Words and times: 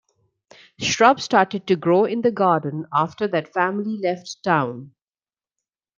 Shrubs 0.79 1.23
started 1.25 1.67
to 1.67 1.75
grow 1.75 2.05
in 2.05 2.21
the 2.23 2.31
garden 2.31 2.87
after 2.91 3.27
that 3.27 3.53
family 3.53 3.99
left 3.99 4.37
town. 4.41 4.95